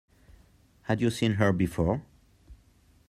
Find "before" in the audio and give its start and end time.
1.53-2.01